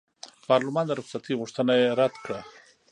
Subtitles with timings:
[0.47, 2.39] پارلمان د رخصتۍ غوښتنه یې رد کړه.